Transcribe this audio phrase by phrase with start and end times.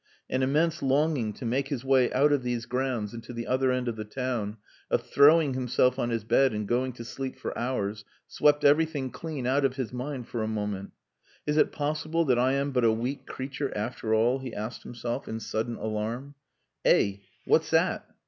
[0.31, 3.71] An immense longing to make his way out of these grounds and to the other
[3.71, 4.57] end of the town,
[4.89, 9.45] of throwing himself on his bed and going to sleep for hours, swept everything clean
[9.45, 10.93] out of his mind for a moment.
[11.45, 15.27] "Is it possible that I am but a weak creature after all?" he asked himself,
[15.27, 16.33] in sudden alarm.
[16.83, 17.17] "Eh!
[17.45, 18.03] What's that?"